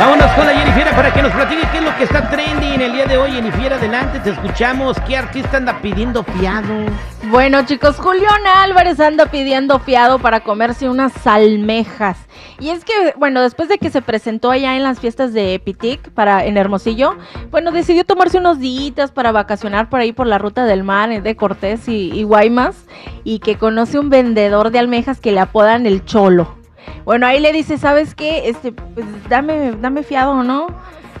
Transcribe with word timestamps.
Vámonos 0.00 0.30
con 0.32 0.46
la 0.46 0.54
Jennifer 0.54 0.94
para 0.96 1.12
que 1.12 1.20
nos 1.20 1.30
platique 1.30 1.68
qué 1.70 1.76
es 1.76 1.84
lo 1.84 1.94
que 1.94 2.04
está 2.04 2.30
trending 2.30 2.80
el 2.80 2.92
día 2.94 3.04
de 3.04 3.18
hoy. 3.18 3.32
Jennifer, 3.32 3.74
adelante, 3.74 4.18
te 4.20 4.30
escuchamos. 4.30 4.96
¿Qué 5.06 5.14
artista 5.14 5.58
anda 5.58 5.78
pidiendo 5.82 6.24
fiado? 6.24 6.86
Bueno, 7.24 7.66
chicos, 7.66 7.96
Julián 7.96 8.46
Álvarez 8.46 8.98
anda 8.98 9.26
pidiendo 9.26 9.78
fiado 9.78 10.18
para 10.18 10.40
comerse 10.40 10.88
unas 10.88 11.26
almejas. 11.26 12.16
Y 12.58 12.70
es 12.70 12.86
que, 12.86 13.12
bueno, 13.18 13.42
después 13.42 13.68
de 13.68 13.76
que 13.76 13.90
se 13.90 14.00
presentó 14.00 14.50
allá 14.50 14.74
en 14.74 14.84
las 14.84 15.00
fiestas 15.00 15.34
de 15.34 15.52
Epitic 15.52 16.10
para 16.12 16.46
en 16.46 16.56
Hermosillo, 16.56 17.18
bueno, 17.50 17.70
decidió 17.70 18.06
tomarse 18.06 18.38
unos 18.38 18.58
días 18.58 19.10
para 19.10 19.32
vacacionar 19.32 19.90
por 19.90 20.00
ahí 20.00 20.14
por 20.14 20.26
la 20.26 20.38
ruta 20.38 20.64
del 20.64 20.82
mar 20.82 21.12
eh, 21.12 21.20
de 21.20 21.36
Cortés 21.36 21.88
y, 21.88 22.10
y 22.10 22.22
Guaymas 22.22 22.86
y 23.22 23.40
que 23.40 23.58
conoce 23.58 23.98
un 23.98 24.08
vendedor 24.08 24.70
de 24.70 24.78
almejas 24.78 25.20
que 25.20 25.32
le 25.32 25.40
apodan 25.40 25.84
el 25.84 26.06
Cholo. 26.06 26.59
Bueno, 27.04 27.26
ahí 27.26 27.40
le 27.40 27.52
dice, 27.52 27.78
¿sabes 27.78 28.14
qué? 28.14 28.48
Este, 28.48 28.72
pues 28.72 29.06
dame, 29.28 29.72
dame 29.80 30.02
fiado, 30.02 30.42
¿no? 30.42 30.68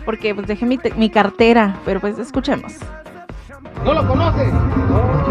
Porque 0.04 0.34
pues 0.34 0.46
dejé 0.46 0.66
mi, 0.66 0.78
mi 0.96 1.10
cartera, 1.10 1.76
pero 1.84 2.00
pues 2.00 2.18
escuchemos. 2.18 2.74
¿No 3.84 3.94
lo 3.94 4.06
conoces? 4.06 4.52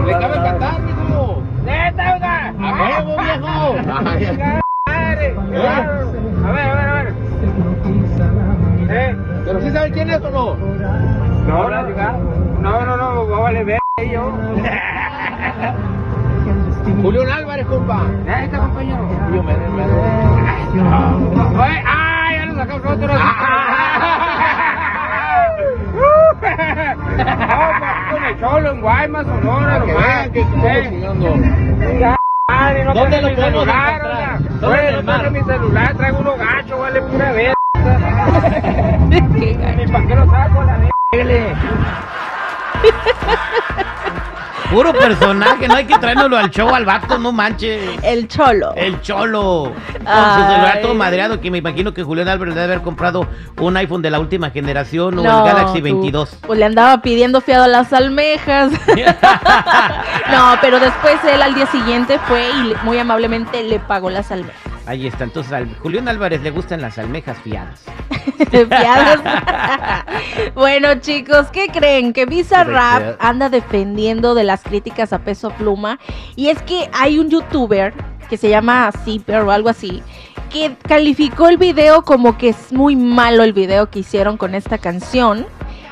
¿Le 0.05 0.11
cabe 0.13 0.35
cantar, 0.35 0.81
mijo? 0.81 1.43
¡Neta, 1.63 2.13
oiga! 2.15 2.53
¡A 2.59 3.03
huevo, 3.03 3.15
viejo! 3.21 3.75
A 3.85 4.01
ver, 4.01 5.37
a 6.45 6.51
ver, 6.51 6.89
a 6.89 6.93
ver. 6.93 7.13
¿Eh? 8.89 9.15
¿Pero 9.45 9.61
sí 9.61 9.69
saben 9.71 9.93
quién 9.93 10.09
es 10.09 10.21
o 10.21 10.29
no? 10.31 10.55
No, 10.55 11.69
no, 11.69 11.83
no, 11.83 12.85
no, 12.85 12.85
no, 12.85 12.97
no, 12.97 13.41
vale 13.41 13.63
ver 13.63 13.79
yo. 14.11 14.33
Julián 17.01 17.29
Álvarez, 17.29 17.65
compa. 17.67 18.01
¿Eh, 18.27 18.41
está 18.45 18.59
compañero? 18.59 19.09
Yo 19.33 19.43
me, 19.43 19.53
¡Ah! 21.85 22.29
Ya 22.33 22.45
lo 22.45 22.55
sacamos 22.55 22.83
nosotros. 22.83 23.19
No, 27.19 27.65
con 28.11 28.23
el 28.23 28.39
cholo 28.39 28.71
en 28.71 28.81
Guaymas, 28.81 29.25
Sonora, 29.25 29.79
nomás. 29.79 30.29
que 30.29 30.43
¿Dónde 32.93 33.21
lo 33.21 33.35
podemos 33.35 33.63
encontrar? 33.63 34.39
¿Dónde 34.59 34.91
no 34.91 35.03
traje 35.03 35.29
mi 35.31 35.43
celular, 35.43 35.95
traigo 35.95 36.19
uno 36.19 36.35
gacho, 36.37 36.79
vale 36.79 37.01
pura 37.01 37.31
verga. 37.31 37.53
Ni 39.09 39.21
pa' 39.87 40.01
qué 40.07 40.15
lo 40.15 40.25
saco, 40.29 40.63
la 40.63 40.77
verga. 40.77 41.55
Puro 44.69 44.93
personaje, 44.93 45.67
no 45.67 45.75
hay 45.75 45.85
que 45.85 45.97
traérnoslo 45.97 46.37
al 46.37 46.51
show 46.51 46.69
al 46.69 46.85
vato, 46.85 47.17
no 47.17 47.31
manches. 47.31 47.97
El 48.03 48.27
Cholo. 48.27 48.73
El 48.75 49.01
cholo. 49.01 49.73
Con 49.73 49.99
su 49.99 50.51
celular 50.51 50.79
todo 50.81 50.93
madreado, 50.93 51.41
que 51.41 51.49
me 51.49 51.57
imagino 51.57 51.91
que 51.91 52.03
Julián 52.03 52.27
Álvarez 52.27 52.53
debe 52.53 52.65
haber 52.65 52.81
comprado 52.81 53.27
un 53.57 53.75
iPhone 53.77 54.03
de 54.03 54.11
la 54.11 54.19
última 54.19 54.51
generación 54.51 55.17
o 55.17 55.23
No, 55.23 55.39
el 55.39 55.53
Galaxy 55.53 55.79
tú, 55.79 55.83
22. 55.85 56.37
Pues 56.45 56.59
le 56.59 56.65
andaba 56.65 57.01
pidiendo 57.01 57.41
fiado 57.41 57.63
a 57.63 57.67
las 57.67 57.91
almejas. 57.93 58.71
no, 60.31 60.55
pero 60.61 60.79
después 60.79 61.15
él 61.25 61.41
al 61.41 61.55
día 61.55 61.65
siguiente 61.65 62.19
fue 62.27 62.49
y 62.49 62.75
muy 62.83 62.99
amablemente 62.99 63.63
le 63.63 63.79
pagó 63.79 64.11
las 64.11 64.31
almejas. 64.31 64.61
Ahí 64.85 65.07
está, 65.07 65.23
entonces 65.23 65.67
Julián 65.81 66.07
Álvarez 66.07 66.41
le 66.41 66.51
gustan 66.51 66.81
las 66.81 66.97
almejas 66.97 67.37
fiadas. 67.39 67.83
Bueno, 70.55 70.95
chicos, 70.95 71.47
¿qué 71.51 71.67
creen? 71.67 72.13
Que 72.13 72.25
Visa 72.25 72.63
Rap 72.63 73.17
anda 73.19 73.49
defendiendo 73.49 74.35
de 74.35 74.43
las 74.43 74.63
críticas 74.63 75.13
a 75.13 75.19
peso 75.19 75.51
pluma. 75.51 75.99
Y 76.35 76.47
es 76.47 76.61
que 76.63 76.89
hay 76.93 77.19
un 77.19 77.29
youtuber 77.29 77.93
que 78.29 78.37
se 78.37 78.49
llama 78.49 78.91
Zipper 79.03 79.41
o 79.41 79.51
algo 79.51 79.69
así. 79.69 80.01
Que 80.49 80.75
calificó 80.87 81.47
el 81.47 81.57
video 81.57 82.03
como 82.03 82.37
que 82.37 82.49
es 82.49 82.73
muy 82.73 82.95
malo 82.95 83.43
el 83.43 83.53
video 83.53 83.89
que 83.89 83.99
hicieron 83.99 84.37
con 84.37 84.55
esta 84.55 84.77
canción. 84.77 85.45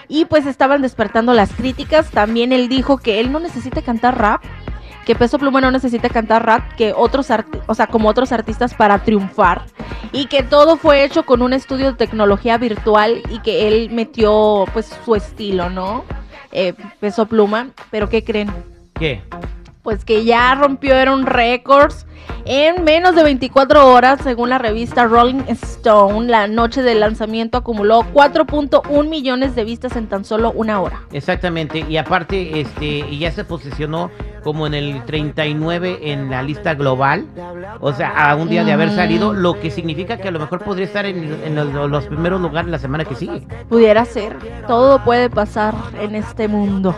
Y 0.07 0.25
pues 0.25 0.45
estaban 0.45 0.81
despertando 0.81 1.33
las 1.33 1.51
críticas. 1.51 2.09
También 2.11 2.53
él 2.53 2.69
dijo 2.69 2.97
que 2.97 3.19
él 3.19 3.31
no 3.31 3.39
necesita 3.39 3.81
cantar 3.81 4.19
rap. 4.19 4.41
Que 5.05 5.15
Peso 5.15 5.39
Pluma 5.39 5.61
no 5.61 5.71
necesita 5.71 6.09
cantar 6.09 6.45
rap, 6.45 6.73
que 6.75 6.93
otros 6.93 7.29
o 7.67 7.75
sea, 7.75 7.87
como 7.87 8.09
otros 8.09 8.33
artistas 8.33 8.73
para 8.73 8.99
triunfar. 8.99 9.63
Y 10.11 10.27
que 10.27 10.43
todo 10.43 10.77
fue 10.77 11.03
hecho 11.03 11.25
con 11.25 11.41
un 11.41 11.53
estudio 11.53 11.91
de 11.91 11.97
tecnología 11.97 12.57
virtual 12.57 13.21
y 13.29 13.39
que 13.39 13.67
él 13.67 13.89
metió 13.91 14.65
pues 14.73 14.97
su 15.05 15.15
estilo, 15.15 15.69
¿no? 15.69 16.03
Eh, 16.51 16.73
Peso 16.99 17.25
Pluma. 17.25 17.69
Pero 17.91 18.09
¿qué 18.09 18.23
creen? 18.23 18.51
¿Qué? 18.93 19.21
Pues 19.83 20.03
que 20.03 20.25
ya 20.25 20.53
rompieron 20.55 21.25
récords 21.25 22.05
en 22.45 22.83
menos 22.83 23.15
de 23.15 23.23
24 23.23 23.91
horas, 23.91 24.21
según 24.23 24.49
la 24.49 24.57
revista 24.57 25.05
Rolling 25.05 25.43
Stone. 25.47 26.27
La 26.27 26.47
noche 26.47 26.81
del 26.81 27.01
lanzamiento 27.01 27.57
acumuló 27.57 28.03
4.1 28.13 29.07
millones 29.07 29.55
de 29.55 29.65
vistas 29.65 29.95
en 29.95 30.07
tan 30.07 30.23
solo 30.23 30.51
una 30.51 30.79
hora. 30.79 31.01
Exactamente, 31.11 31.85
y 31.87 31.97
aparte, 31.97 32.61
este, 32.61 33.17
ya 33.17 33.31
se 33.31 33.43
posicionó 33.43 34.09
como 34.47 34.65
en 34.65 34.73
el 34.73 35.03
39 35.03 35.99
en 36.03 36.29
la 36.29 36.41
lista 36.41 36.73
global, 36.73 37.25
o 37.81 37.91
sea, 37.91 38.31
a 38.31 38.33
un 38.37 38.47
día 38.47 38.63
de 38.63 38.71
haber 38.71 38.91
salido, 38.91 39.33
lo 39.33 39.59
que 39.59 39.69
significa 39.69 40.15
que 40.15 40.29
a 40.29 40.31
lo 40.31 40.39
mejor 40.39 40.63
podría 40.63 40.85
estar 40.85 41.05
en, 41.05 41.37
en 41.43 41.53
los, 41.53 41.91
los 41.91 42.05
primeros 42.05 42.39
lugares 42.39 42.71
la 42.71 42.79
semana 42.79 43.03
que 43.03 43.13
sigue. 43.13 43.45
Pudiera 43.67 44.05
ser, 44.05 44.37
todo 44.65 45.03
puede 45.03 45.29
pasar 45.29 45.75
en 45.99 46.15
este 46.15 46.47
mundo. 46.47 46.95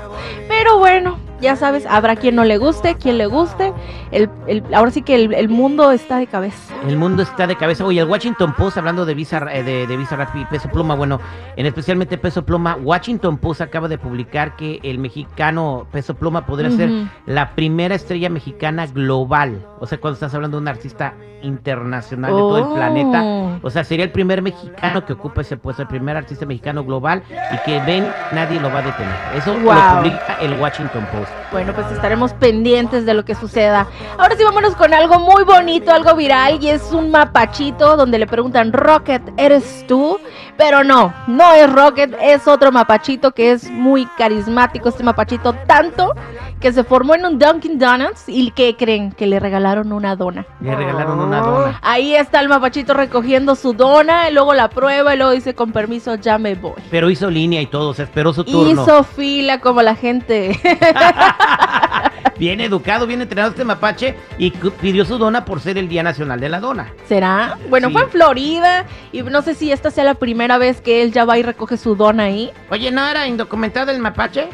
Pero 0.48 0.78
bueno, 0.78 1.18
ya 1.42 1.56
sabes, 1.56 1.86
habrá 1.86 2.16
quien 2.16 2.36
no 2.36 2.44
le 2.44 2.58
guste, 2.58 2.96
quien 2.96 3.18
le 3.18 3.26
guste. 3.28 3.74
El, 4.12 4.30
el- 4.48 4.64
ahora 4.74 4.92
sí 4.92 5.02
que 5.02 5.16
el, 5.16 5.34
el 5.34 5.50
mundo 5.50 5.92
está 5.92 6.18
de 6.18 6.28
cabeza. 6.28 6.74
El 6.88 6.98
mundo 6.98 7.24
está 7.24 7.48
de 7.48 7.56
cabeza. 7.56 7.86
Oye, 7.86 8.02
el 8.02 8.08
Washington 8.08 8.54
Post, 8.54 8.78
hablando 8.78 9.06
de 9.06 9.14
Visa, 9.14 9.46
eh, 9.52 9.64
de, 9.64 9.88
de 9.88 9.98
Visa 9.98 10.16
Rap 10.16 10.36
y 10.36 10.46
Peso 10.46 10.70
Pluma, 10.70 10.96
bueno, 10.96 11.20
en 11.56 11.66
especialmente 11.66 12.18
Peso 12.18 12.46
Pluma, 12.46 12.78
Washington 12.82 13.38
Post 13.38 13.62
acaba 13.62 13.88
de 13.88 13.98
publicar 13.98 14.56
que 14.56 14.80
el 14.84 14.98
mexicano 15.00 15.88
Peso 15.92 16.14
Pluma 16.16 16.46
podría 16.46 16.72
ser 16.72 16.90
la 17.26 17.52
primera 17.56 17.96
estrella 17.96 18.30
mexicana 18.30 18.88
global. 18.88 19.66
O 19.80 19.86
sea, 19.86 20.00
cuando 20.00 20.16
estás 20.16 20.34
hablando 20.34 20.58
de 20.58 20.62
un 20.62 20.68
artista 20.68 21.14
internacional 21.42 22.32
de 22.32 22.38
todo 22.38 22.58
el 22.58 22.64
Oh. 22.64 22.76
planeta. 22.76 23.60
O 23.62 23.70
sea, 23.70 23.84
sería 23.84 24.06
el 24.06 24.12
primer 24.12 24.42
mexicano 24.42 25.06
que 25.06 25.14
ocupa 25.14 25.42
ese 25.42 25.58
puesto, 25.58 25.82
el 25.82 25.88
primer 25.88 26.16
artista 26.18 26.46
mexicano 26.46 26.84
global 26.84 27.24
y 27.30 27.58
que 27.66 27.80
ven, 27.82 28.08
nadie 28.32 28.60
lo 28.60 28.72
va 28.72 28.80
a 28.80 28.82
detener. 28.84 29.16
Eso 29.36 29.54
lo 29.54 29.72
publica 29.98 30.38
el 30.42 30.60
Washington 30.60 31.06
Post. 31.12 31.29
North. 31.30 31.49
Bueno, 31.52 31.74
pues 31.74 31.92
estaremos 31.92 32.34
pendientes 32.34 33.08
de 33.08 33.14
lo 33.16 33.26
que 33.26 33.34
suceda. 33.34 33.88
Ahora 34.20 34.36
sí, 34.38 34.44
vámonos 34.44 34.76
con 34.76 34.94
algo 34.94 35.20
muy 35.20 35.44
bonito, 35.44 35.92
algo 35.92 36.16
viral, 36.16 36.60
y 36.62 36.70
es 36.70 36.92
un 36.92 37.10
mapachito 37.10 37.98
donde 37.98 38.20
le 38.20 38.28
preguntan, 38.28 38.72
Rocket, 38.72 39.22
¿eres 39.36 39.86
tú? 39.88 40.20
Pero 40.58 40.84
no, 40.84 41.14
no 41.26 41.54
es 41.54 41.72
Rocket, 41.72 42.16
es 42.22 42.48
otro 42.48 42.72
mapachito 42.72 43.32
que 43.32 43.52
es 43.52 43.70
muy 43.72 44.06
carismático, 44.18 44.90
este 44.90 45.04
mapachito 45.04 45.54
tanto 45.66 46.14
que 46.60 46.72
se 46.74 46.84
formó 46.84 47.16
en 47.16 47.26
un 47.26 47.40
Dunkin' 47.40 47.80
Donuts 47.80 48.26
y 48.28 48.52
que 48.52 48.76
creen 48.76 49.12
que 49.14 49.26
le 49.26 49.40
regalaron 49.40 49.94
una 49.94 50.16
dona. 50.16 50.46
Le 50.60 50.76
regalaron 50.76 51.20
una 51.20 51.40
dona. 51.40 51.80
Ahí 51.82 52.14
está 52.14 52.42
el 52.42 52.50
mapachito 52.50 52.94
recogiendo 52.94 53.56
su 53.56 53.74
dona, 53.74 54.30
y 54.30 54.34
luego 54.34 54.54
la 54.54 54.70
prueba 54.70 55.16
y 55.16 55.18
luego 55.18 55.32
dice, 55.32 55.56
con 55.56 55.72
permiso, 55.72 56.16
ya 56.16 56.38
me 56.38 56.54
voy. 56.56 56.74
Pero 56.92 57.10
hizo 57.10 57.30
línea 57.30 57.62
y 57.62 57.66
todo, 57.66 57.94
se 57.94 58.04
esperó 58.04 58.34
su 58.34 58.44
turno. 58.44 58.84
Hizo 58.84 59.04
fila 59.04 59.62
como 59.62 59.82
la 59.82 59.96
gente. 59.96 60.60
Bien 62.38 62.62
educado, 62.62 63.06
bien 63.06 63.22
entrenado 63.22 63.50
este 63.52 63.66
mapache 63.66 64.16
y 64.38 64.52
pidió 64.52 65.04
su 65.04 65.18
dona 65.18 65.44
por 65.44 65.60
ser 65.60 65.78
el 65.78 65.90
Día 65.90 66.04
Nacional 66.04 66.40
de 66.40 66.48
la 66.48 66.62
Dona. 66.62 66.94
¿Será? 67.06 67.58
Bueno, 67.70 67.88
Sí. 67.90 67.94
fue 67.94 68.04
en 68.04 68.10
Florida 68.12 68.86
y 69.12 69.24
no 69.24 69.42
sé 69.42 69.56
si 69.56 69.74
esta 69.74 69.92
sea 69.92 70.06
la 70.06 70.14
primera 70.14 70.58
vez 70.58 70.80
que 70.80 71.02
él 71.02 71.12
ya 71.12 71.26
va 71.26 71.38
y 71.38 71.44
recoge 71.44 71.76
su 71.76 71.96
dona 71.96 72.24
ahí. 72.24 72.50
Oye, 72.70 72.92
¿no 72.92 73.06
era 73.06 73.28
indocumentado 73.28 73.92
el 73.92 74.00
mapache? 74.00 74.48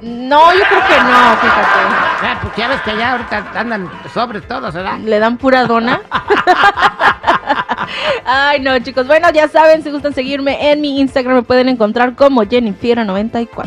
No, 0.00 0.52
yo 0.52 0.64
creo 0.68 0.80
que 0.80 1.00
no, 1.00 1.36
fíjate. 1.36 1.78
Ah, 2.24 2.38
pues 2.42 2.56
ya 2.56 2.66
ves 2.66 2.80
que 2.82 2.90
allá 2.90 3.12
ahorita 3.12 3.52
andan 3.54 3.88
sobres 4.12 4.48
todos, 4.48 4.74
¿verdad? 4.74 4.98
Le 4.98 5.20
dan 5.20 5.38
pura 5.38 5.64
dona. 5.66 6.00
Ay, 8.24 8.58
no, 8.60 8.76
chicos. 8.80 9.06
Bueno, 9.06 9.28
ya 9.32 9.46
saben, 9.48 9.82
si 9.84 9.90
gustan 9.90 10.12
seguirme 10.14 10.72
en 10.72 10.80
mi 10.80 10.98
Instagram, 11.00 11.36
me 11.36 11.42
pueden 11.42 11.68
encontrar 11.68 12.14
como 12.16 12.42
Jennifer94. 12.42 13.66